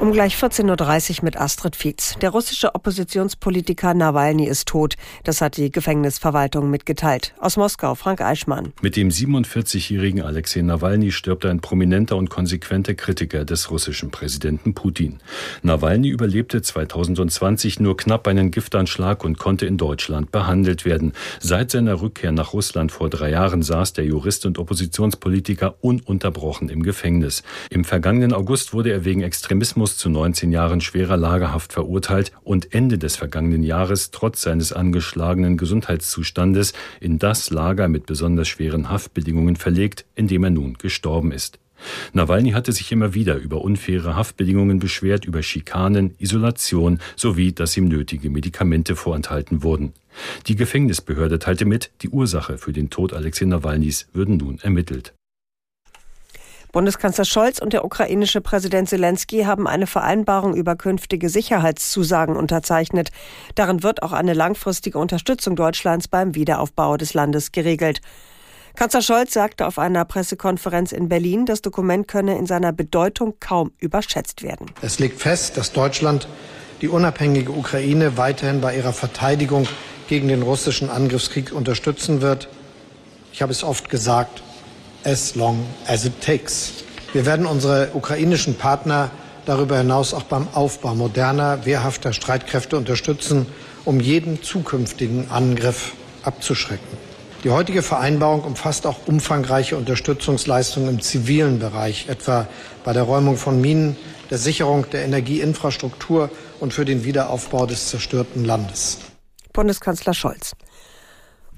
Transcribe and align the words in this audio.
Um 0.00 0.12
gleich 0.12 0.34
14.30 0.34 1.18
Uhr 1.18 1.24
mit 1.24 1.36
Astrid 1.38 1.76
Fietz. 1.76 2.16
Der 2.22 2.30
russische 2.30 2.74
Oppositionspolitiker 2.74 3.92
Nawalny 3.92 4.46
ist 4.46 4.66
tot. 4.66 4.94
Das 5.24 5.42
hat 5.42 5.58
die 5.58 5.70
Gefängnisverwaltung 5.70 6.70
mitgeteilt. 6.70 7.34
Aus 7.38 7.58
Moskau, 7.58 7.94
Frank 7.94 8.22
Eichmann. 8.22 8.72
Mit 8.80 8.96
dem 8.96 9.10
47-jährigen 9.10 10.22
Alexei 10.22 10.62
Nawalny 10.62 11.12
stirbt 11.12 11.44
ein 11.44 11.60
prominenter 11.60 12.16
und 12.16 12.30
konsequenter 12.30 12.94
Kritiker 12.94 13.44
des 13.44 13.70
russischen 13.70 14.10
Präsidenten 14.10 14.72
Putin. 14.72 15.18
Nawalny 15.62 16.08
überlebte 16.08 16.62
2020 16.62 17.78
nur 17.80 17.98
knapp 17.98 18.26
einen 18.26 18.50
Giftanschlag 18.50 19.22
und 19.22 19.36
konnte 19.36 19.66
in 19.66 19.76
Deutschland 19.76 20.32
behandelt 20.32 20.86
werden. 20.86 21.12
Seit 21.40 21.72
seiner 21.72 22.00
Rückkehr 22.00 22.32
nach 22.32 22.54
Russland 22.54 22.90
vor 22.90 23.10
drei 23.10 23.32
Jahren 23.32 23.60
saß 23.60 23.92
der 23.92 24.06
Jurist 24.06 24.46
und 24.46 24.58
Oppositionspolitiker 24.58 25.74
ununterbrochen 25.82 26.70
im 26.70 26.82
Gefängnis. 26.82 27.42
Im 27.68 27.84
vergangenen 27.84 28.32
August 28.32 28.72
wurde 28.72 28.92
er 28.92 29.04
wegen 29.04 29.20
Extremismus 29.20 29.89
Strauß 29.90 29.96
zu 29.96 30.08
19 30.08 30.52
Jahren 30.52 30.80
schwerer 30.80 31.16
Lagerhaft 31.16 31.72
verurteilt 31.72 32.32
und 32.44 32.72
Ende 32.74 32.96
des 32.96 33.16
vergangenen 33.16 33.62
Jahres 33.62 34.10
trotz 34.12 34.42
seines 34.42 34.72
angeschlagenen 34.72 35.56
Gesundheitszustandes 35.56 36.74
in 37.00 37.18
das 37.18 37.50
Lager 37.50 37.88
mit 37.88 38.06
besonders 38.06 38.48
schweren 38.48 38.88
Haftbedingungen 38.88 39.56
verlegt, 39.56 40.04
in 40.14 40.28
dem 40.28 40.44
er 40.44 40.50
nun 40.50 40.74
gestorben 40.78 41.32
ist. 41.32 41.58
Nawalny 42.12 42.50
hatte 42.50 42.72
sich 42.72 42.92
immer 42.92 43.14
wieder 43.14 43.36
über 43.36 43.62
unfaire 43.62 44.14
Haftbedingungen 44.14 44.78
beschwert, 44.78 45.24
über 45.24 45.42
Schikanen, 45.42 46.14
Isolation 46.18 47.00
sowie, 47.16 47.52
dass 47.52 47.76
ihm 47.76 47.88
nötige 47.88 48.30
Medikamente 48.30 48.94
vorenthalten 48.96 49.62
wurden. 49.62 49.94
Die 50.46 50.56
Gefängnisbehörde 50.56 51.38
teilte 51.38 51.64
mit, 51.64 51.90
die 52.02 52.10
Ursache 52.10 52.58
für 52.58 52.72
den 52.72 52.90
Tod 52.90 53.12
Alexei 53.12 53.46
Nawalnys 53.46 54.08
würden 54.12 54.36
nun 54.36 54.58
ermittelt. 54.60 55.14
Bundeskanzler 56.72 57.24
Scholz 57.24 57.58
und 57.58 57.72
der 57.72 57.84
ukrainische 57.84 58.40
Präsident 58.40 58.88
Zelensky 58.88 59.42
haben 59.42 59.66
eine 59.66 59.86
Vereinbarung 59.88 60.54
über 60.54 60.76
künftige 60.76 61.28
Sicherheitszusagen 61.28 62.36
unterzeichnet. 62.36 63.10
Darin 63.56 63.82
wird 63.82 64.02
auch 64.02 64.12
eine 64.12 64.34
langfristige 64.34 64.98
Unterstützung 64.98 65.56
Deutschlands 65.56 66.06
beim 66.06 66.34
Wiederaufbau 66.34 66.96
des 66.96 67.12
Landes 67.12 67.50
geregelt. 67.50 68.00
Kanzler 68.76 69.02
Scholz 69.02 69.32
sagte 69.32 69.66
auf 69.66 69.80
einer 69.80 70.04
Pressekonferenz 70.04 70.92
in 70.92 71.08
Berlin, 71.08 71.44
das 71.44 71.60
Dokument 71.60 72.06
könne 72.06 72.38
in 72.38 72.46
seiner 72.46 72.72
Bedeutung 72.72 73.34
kaum 73.40 73.72
überschätzt 73.78 74.44
werden. 74.44 74.70
Es 74.80 75.00
legt 75.00 75.20
fest, 75.20 75.56
dass 75.56 75.72
Deutschland 75.72 76.28
die 76.80 76.88
unabhängige 76.88 77.50
Ukraine 77.50 78.16
weiterhin 78.16 78.60
bei 78.60 78.76
ihrer 78.76 78.92
Verteidigung 78.92 79.66
gegen 80.08 80.28
den 80.28 80.42
russischen 80.42 80.88
Angriffskrieg 80.88 81.52
unterstützen 81.52 82.22
wird. 82.22 82.48
Ich 83.32 83.42
habe 83.42 83.52
es 83.52 83.64
oft 83.64 83.90
gesagt, 83.90 84.42
as 85.04 85.34
long 85.34 85.66
as 85.86 86.04
it 86.04 86.20
takes. 86.20 86.84
Wir 87.12 87.26
werden 87.26 87.46
unsere 87.46 87.90
ukrainischen 87.94 88.54
Partner 88.54 89.10
darüber 89.46 89.78
hinaus 89.78 90.14
auch 90.14 90.22
beim 90.22 90.46
Aufbau 90.54 90.94
moderner, 90.94 91.64
wehrhafter 91.64 92.12
Streitkräfte 92.12 92.76
unterstützen, 92.76 93.46
um 93.84 94.00
jeden 94.00 94.42
zukünftigen 94.42 95.30
Angriff 95.30 95.92
abzuschrecken. 96.22 96.98
Die 97.42 97.50
heutige 97.50 97.82
Vereinbarung 97.82 98.42
umfasst 98.42 98.86
auch 98.86 99.06
umfangreiche 99.06 99.76
Unterstützungsleistungen 99.76 100.90
im 100.90 101.00
zivilen 101.00 101.58
Bereich, 101.58 102.06
etwa 102.08 102.46
bei 102.84 102.92
der 102.92 103.04
Räumung 103.04 103.38
von 103.38 103.60
Minen, 103.60 103.96
der 104.30 104.36
Sicherung 104.36 104.88
der 104.90 105.04
Energieinfrastruktur 105.04 106.30
und 106.60 106.74
für 106.74 106.84
den 106.84 107.04
Wiederaufbau 107.04 107.64
des 107.64 107.88
zerstörten 107.88 108.44
Landes. 108.44 108.98
Bundeskanzler 109.54 110.12
Scholz. 110.12 110.52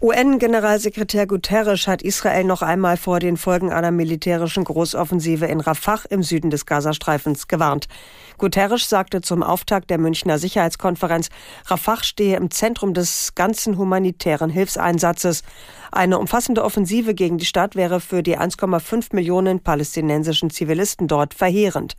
UN-Generalsekretär 0.05 1.29
Guterres 1.29 1.87
hat 1.87 2.03
Israel 2.03 2.43
noch 2.43 2.61
einmal 2.61 2.97
vor 2.97 3.21
den 3.21 3.37
Folgen 3.37 3.71
einer 3.71 3.93
militärischen 3.93 4.65
Großoffensive 4.65 5.47
in 5.47 5.61
Rafah 5.61 6.01
im 6.11 6.25
Süden 6.25 6.51
des 6.51 6.67
Gazastreifens 6.67 7.47
gewarnt. 7.47 7.87
Guterres 8.37 8.89
sagte 8.89 9.21
zum 9.21 9.45
Auftakt 9.45 9.91
der 9.91 9.99
Münchner 9.99 10.41
Sicherheitskonferenz, 10.41 11.29
Rafah 11.67 12.03
stehe 12.03 12.37
im 12.37 12.51
Zentrum 12.51 12.95
des 12.95 13.37
ganzen 13.37 13.79
humanitären 13.79 14.51
Hilfseinsatzes. 14.51 15.45
Eine 15.93 16.19
umfassende 16.19 16.65
Offensive 16.65 17.15
gegen 17.15 17.39
die 17.39 17.47
Stadt 17.47 17.77
wäre 17.77 18.01
für 18.01 18.25
die 18.25 18.37
1,5 18.37 19.15
Millionen 19.15 19.61
palästinensischen 19.61 20.51
Zivilisten 20.51 21.07
dort 21.07 21.33
verheerend. 21.33 21.95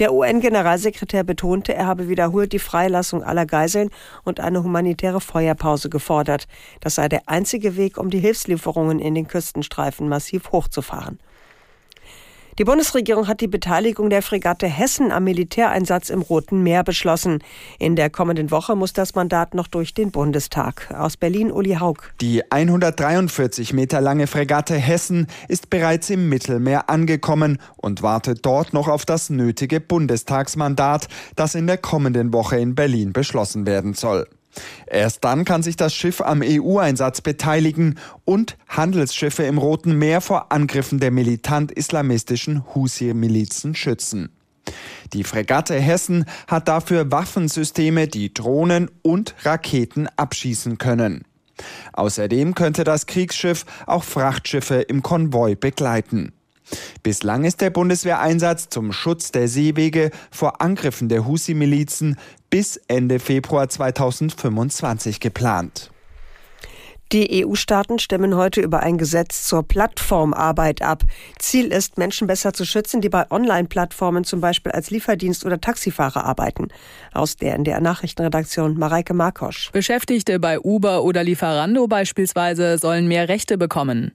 Der 0.00 0.12
UN-Generalsekretär 0.12 1.22
betonte, 1.22 1.72
er 1.72 1.86
habe 1.86 2.08
wiederholt 2.08 2.52
die 2.52 2.58
Freilassung 2.58 3.22
aller 3.22 3.46
Geiseln 3.46 3.90
und 4.24 4.40
eine 4.40 4.64
humanitäre 4.64 5.20
Feuerpause 5.20 5.88
gefordert. 5.88 6.48
Das 6.80 6.96
sei 6.96 7.08
der 7.08 7.28
einzige 7.28 7.76
Weg, 7.76 7.96
um 7.96 8.10
die 8.10 8.18
Hilfslieferungen 8.18 8.98
in 8.98 9.14
den 9.14 9.28
Küstenstreifen 9.28 10.08
massiv 10.08 10.50
hochzufahren. 10.50 11.20
Die 12.56 12.64
Bundesregierung 12.64 13.26
hat 13.26 13.40
die 13.40 13.48
Beteiligung 13.48 14.10
der 14.10 14.22
Fregatte 14.22 14.68
Hessen 14.68 15.10
am 15.10 15.24
Militäreinsatz 15.24 16.08
im 16.08 16.22
Roten 16.22 16.62
Meer 16.62 16.84
beschlossen. 16.84 17.42
In 17.80 17.96
der 17.96 18.10
kommenden 18.10 18.52
Woche 18.52 18.76
muss 18.76 18.92
das 18.92 19.16
Mandat 19.16 19.54
noch 19.54 19.66
durch 19.66 19.92
den 19.92 20.12
Bundestag. 20.12 20.94
Aus 20.96 21.16
Berlin 21.16 21.50
Uli 21.50 21.78
Haug. 21.80 21.96
Die 22.20 22.48
143 22.52 23.72
Meter 23.72 24.00
lange 24.00 24.28
Fregatte 24.28 24.76
Hessen 24.76 25.26
ist 25.48 25.68
bereits 25.68 26.10
im 26.10 26.28
Mittelmeer 26.28 26.88
angekommen 26.88 27.58
und 27.76 28.02
wartet 28.02 28.46
dort 28.46 28.72
noch 28.72 28.86
auf 28.86 29.04
das 29.04 29.30
nötige 29.30 29.80
Bundestagsmandat, 29.80 31.08
das 31.34 31.56
in 31.56 31.66
der 31.66 31.78
kommenden 31.78 32.32
Woche 32.32 32.56
in 32.58 32.76
Berlin 32.76 33.12
beschlossen 33.12 33.66
werden 33.66 33.94
soll. 33.94 34.28
Erst 34.86 35.24
dann 35.24 35.44
kann 35.44 35.62
sich 35.62 35.76
das 35.76 35.94
Schiff 35.94 36.20
am 36.20 36.42
EU-Einsatz 36.42 37.20
beteiligen 37.20 37.98
und 38.24 38.56
Handelsschiffe 38.68 39.44
im 39.44 39.58
Roten 39.58 39.98
Meer 39.98 40.20
vor 40.20 40.52
Angriffen 40.52 41.00
der 41.00 41.10
militant-islamistischen 41.10 42.64
Husir-Milizen 42.74 43.74
schützen. 43.74 44.30
Die 45.12 45.24
Fregatte 45.24 45.74
Hessen 45.74 46.24
hat 46.46 46.68
dafür 46.68 47.10
Waffensysteme, 47.10 48.08
die 48.08 48.32
Drohnen 48.32 48.90
und 49.02 49.34
Raketen 49.42 50.08
abschießen 50.16 50.78
können. 50.78 51.24
Außerdem 51.92 52.54
könnte 52.54 52.84
das 52.84 53.06
Kriegsschiff 53.06 53.64
auch 53.86 54.04
Frachtschiffe 54.04 54.76
im 54.76 55.02
Konvoi 55.02 55.54
begleiten. 55.54 56.32
Bislang 57.02 57.44
ist 57.44 57.60
der 57.60 57.70
Bundeswehreinsatz 57.70 58.68
zum 58.68 58.92
Schutz 58.92 59.32
der 59.32 59.48
Seewege 59.48 60.10
vor 60.30 60.60
Angriffen 60.60 61.08
der 61.08 61.26
Husi-Milizen 61.26 62.16
bis 62.50 62.76
Ende 62.88 63.18
Februar 63.18 63.68
2025 63.68 65.20
geplant. 65.20 65.90
Die 67.12 67.44
EU-Staaten 67.44 68.00
stimmen 68.00 68.34
heute 68.34 68.60
über 68.60 68.80
ein 68.80 68.98
Gesetz 68.98 69.46
zur 69.46 69.62
Plattformarbeit 69.62 70.82
ab. 70.82 71.04
Ziel 71.38 71.66
ist, 71.66 71.96
Menschen 71.96 72.26
besser 72.26 72.52
zu 72.52 72.64
schützen, 72.64 73.00
die 73.00 73.08
bei 73.08 73.30
Online-Plattformen 73.30 74.24
zum 74.24 74.40
Beispiel 74.40 74.72
als 74.72 74.90
Lieferdienst 74.90 75.44
oder 75.44 75.60
Taxifahrer 75.60 76.24
arbeiten. 76.24 76.68
Aus 77.12 77.36
der 77.36 77.54
NDR 77.54 77.80
Nachrichtenredaktion 77.80 78.76
Mareike 78.76 79.14
Markosch. 79.14 79.70
Beschäftigte 79.70 80.40
bei 80.40 80.58
Uber 80.58 81.04
oder 81.04 81.22
Lieferando 81.22 81.86
beispielsweise 81.86 82.78
sollen 82.78 83.06
mehr 83.06 83.28
Rechte 83.28 83.58
bekommen. 83.58 84.10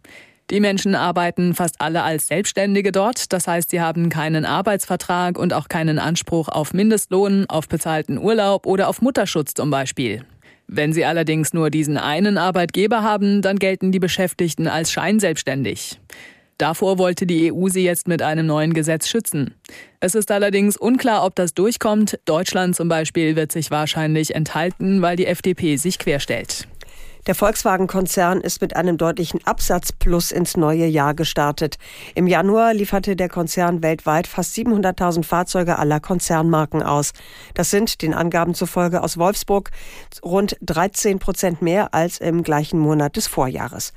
Die 0.52 0.60
Menschen 0.60 0.96
arbeiten 0.96 1.54
fast 1.54 1.80
alle 1.80 2.02
als 2.02 2.28
Selbstständige 2.28 2.92
dort. 2.92 3.32
Das 3.34 3.48
heißt, 3.48 3.70
sie 3.70 3.82
haben 3.82 4.10
keinen 4.10 4.46
Arbeitsvertrag 4.46 5.38
und 5.38 5.54
auch 5.54 5.68
keinen 5.68 6.00
Anspruch 6.00 6.48
auf 6.50 6.74
Mindestlohn, 6.74 7.46
auf 7.48 7.68
bezahlten 7.68 8.18
Urlaub 8.18 8.66
oder 8.66 8.88
auf 8.88 9.02
Mutterschutz 9.02 9.54
zum 9.54 9.70
Beispiel. 9.70 10.24
Wenn 10.68 10.92
sie 10.92 11.06
allerdings 11.06 11.54
nur 11.54 11.70
diesen 11.70 11.98
einen 11.98 12.38
Arbeitgeber 12.38 13.04
haben, 13.04 13.42
dann 13.42 13.58
gelten 13.58 13.92
die 13.92 14.00
Beschäftigten 14.00 14.68
als 14.68 14.92
scheinselbstständig. 14.92 16.00
Davor 16.58 16.98
wollte 16.98 17.26
die 17.26 17.54
EU 17.54 17.70
sie 17.70 17.84
jetzt 17.84 18.08
mit 18.08 18.22
einem 18.22 18.46
neuen 18.46 18.74
Gesetz 18.74 19.08
schützen. 19.08 19.54
Es 20.00 20.14
ist 20.14 20.30
allerdings 20.30 20.78
unklar, 20.78 21.26
ob 21.26 21.36
das 21.36 21.54
durchkommt. 21.54 22.20
Deutschland 22.26 22.76
zum 22.76 22.90
Beispiel 22.90 23.36
wird 23.36 23.52
sich 23.52 23.72
wahrscheinlich 23.72 24.36
enthalten, 24.36 25.02
weil 25.02 25.16
die 25.16 25.26
FDP 25.28 25.78
sich 25.78 26.00
querstellt. 26.00 26.68
Der 27.28 27.36
Volkswagen-Konzern 27.36 28.40
ist 28.40 28.62
mit 28.62 28.76
einem 28.76 28.98
deutlichen 28.98 29.46
Absatzplus 29.46 30.32
ins 30.32 30.56
neue 30.56 30.86
Jahr 30.86 31.14
gestartet. 31.14 31.78
Im 32.16 32.28
Januar 32.28 32.74
lieferte 32.74 33.16
der 33.16 33.28
Konzern 33.28 33.84
weltweit 33.84 34.26
fast 34.26 34.56
700.000 34.56 35.24
Fahrzeuge 35.24 35.78
aller 35.78 36.00
Konzernmarken 36.00 36.82
aus. 36.82 37.12
Das 37.54 37.70
sind 37.72 38.02
den 38.02 38.14
Angaben 38.14 38.54
zufolge 38.54 39.04
aus 39.04 39.18
Wolfsburg 39.18 39.72
rund 40.24 40.56
13 40.62 41.20
Prozent 41.20 41.62
mehr 41.62 41.94
als 41.94 42.20
im 42.20 42.42
gleichen 42.42 42.80
Monat 42.80 43.18
des 43.18 43.28
Vorjahres. 43.28 43.94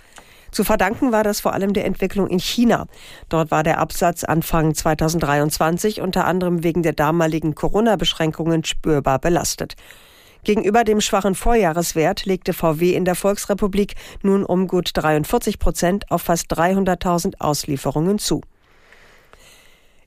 Zu 0.51 0.65
verdanken 0.65 1.13
war 1.13 1.25
das 1.25 1.41
vor 1.41 1.55
allem 1.55 1.73
der 1.73 1.87
Entwicklung 1.87 2.27
in 2.27 2.39
China. 2.39 2.87
Dort 3.31 3.51
war 3.51 3.63
der 3.63 3.79
Absatz 3.79 4.25
Anfang 4.25 4.75
2023 4.75 6.03
unter 6.03 6.27
anderem 6.27 6.63
wegen 6.63 6.83
der 6.83 6.93
damaligen 6.93 7.55
Corona-Beschränkungen 7.55 8.63
spürbar 8.65 9.19
belastet. 9.19 9.77
Gegenüber 10.45 10.83
dem 10.83 11.01
schwachen 11.01 11.37
Vorjahreswert 11.37 12.25
legte 12.25 12.53
VW 12.53 12.95
in 12.95 13.05
der 13.05 13.15
Volksrepublik 13.15 13.95
nun 14.23 14.45
um 14.45 14.67
gut 14.67 14.91
43 14.93 15.61
Prozent 15.61 16.11
auf 16.11 16.23
fast 16.23 16.53
300.000 16.53 17.35
Auslieferungen 17.39 18.19
zu. 18.19 18.41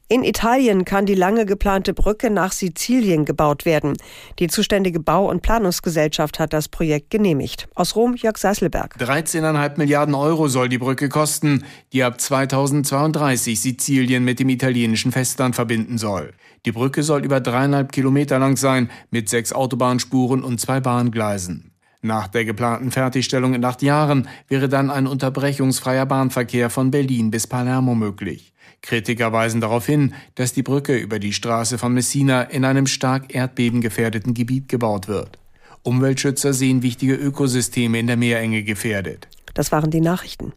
In 0.08 0.24
Italien 0.24 0.86
kann 0.86 1.08
die 1.08 1.16
lange 1.16 1.48
geplante 1.48 1.96
Brücke 1.96 2.30
nach 2.30 2.52
Sizilien 2.52 3.26
gebaut 3.26 3.66
werden. 3.66 3.98
Die 4.38 4.48
zuständige 4.48 5.00
Bau- 5.00 5.28
und 5.28 5.42
Planungsgesellschaft 5.42 6.38
hat 6.38 6.54
das 6.54 6.70
Projekt 6.70 7.10
genehmigt. 7.10 7.68
Aus 7.74 7.96
Rom 7.96 8.16
Jörg 8.16 8.38
Seißelberg. 8.38 8.98
13,5 9.00 9.78
Milliarden 9.78 10.14
Euro 10.14 10.48
soll 10.48 10.70
die 10.70 10.78
Brücke 10.78 11.10
kosten, 11.10 11.66
die 11.92 12.04
ab 12.04 12.22
2032 12.22 13.60
Sizilien 13.60 14.24
mit 14.24 14.40
dem 14.40 14.50
italienischen 14.50 15.12
Festland 15.12 15.56
verbinden 15.56 15.98
soll. 15.98 16.34
Die 16.68 16.72
Brücke 16.72 17.02
soll 17.02 17.26
über 17.26 17.40
dreieinhalb 17.40 17.92
Kilometer 17.92 18.38
lang 18.38 18.58
sein, 18.58 18.92
mit 19.10 19.28
sechs 19.28 19.54
Autobahnspuren 19.54 20.44
und 20.44 20.62
zwei 20.62 20.82
Bahngleisen. 20.82 21.75
Nach 22.06 22.28
der 22.28 22.46
geplanten 22.46 22.92
Fertigstellung 22.92 23.56
in 23.56 23.66
acht 23.66 23.82
Jahren 23.82 24.28
wäre 24.48 24.70
dann 24.70 24.92
ein 24.92 25.08
unterbrechungsfreier 25.08 26.06
Bahnverkehr 26.06 26.70
von 26.70 26.92
Berlin 26.92 27.32
bis 27.32 27.48
Palermo 27.48 27.96
möglich. 27.96 28.54
Kritiker 28.84 29.34
weisen 29.34 29.60
darauf 29.60 29.88
hin, 29.88 30.14
dass 30.36 30.54
die 30.54 30.62
Brücke 30.62 30.96
über 30.96 31.18
die 31.18 31.34
Straße 31.34 31.80
von 31.80 31.96
Messina 31.96 32.44
in 32.44 32.64
einem 32.64 32.86
stark 32.86 33.34
erdbebengefährdeten 33.34 34.36
Gebiet 34.36 34.70
gebaut 34.70 35.08
wird. 35.08 35.40
Umweltschützer 35.82 36.54
sehen 36.54 36.84
wichtige 36.84 37.16
Ökosysteme 37.16 37.98
in 37.98 38.06
der 38.06 38.18
Meerenge 38.18 38.62
gefährdet. 38.62 39.28
Das 39.56 39.72
waren 39.72 39.90
die 39.90 40.02
Nachrichten. 40.02 40.54